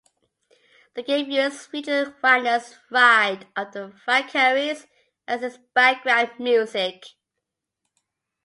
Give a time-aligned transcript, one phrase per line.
[0.95, 4.87] The game used Richard Wagner's "Ride of the Valkyries"
[5.27, 7.03] as its background music.